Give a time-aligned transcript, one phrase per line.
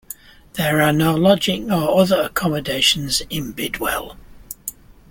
[0.53, 4.17] There are no lodging or other accommodations in Bidwell.